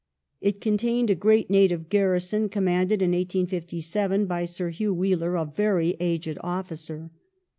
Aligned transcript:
It 0.41 0.61
contained 0.61 1.11
a 1.11 1.13
great 1.15 1.51
native 1.51 1.87
garrison, 1.87 2.49
commanded 2.49 3.03
in 3.03 3.11
1857 3.11 4.25
by 4.25 4.45
Sir 4.45 4.69
Hugh 4.69 4.95
Wheeler, 4.95 5.35
a 5.35 5.45
very 5.45 5.95
aged 5.99 6.39
officer. 6.41 7.11